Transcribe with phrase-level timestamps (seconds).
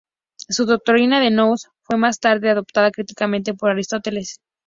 [0.49, 4.39] Su doctrina del "nous" fue más tarde adoptada críticamente por Aristóteles.